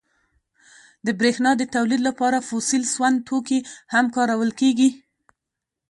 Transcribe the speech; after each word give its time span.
•د 1.05 1.07
برېښنا 1.19 1.51
د 1.57 1.63
تولید 1.75 2.01
لپاره 2.09 2.45
فوسیل 2.49 2.83
سون 2.93 3.13
توکي 3.27 3.59
هم 3.93 4.05
کارول 4.15 4.51
کېږي. 4.59 4.89